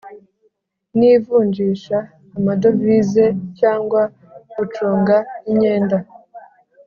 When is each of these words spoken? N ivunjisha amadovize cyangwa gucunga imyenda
N 0.97 0.99
ivunjisha 1.13 1.97
amadovize 2.37 3.25
cyangwa 3.59 4.01
gucunga 4.55 5.15
imyenda 5.49 5.97